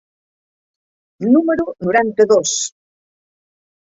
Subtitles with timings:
[1.33, 2.51] número noranta-dos.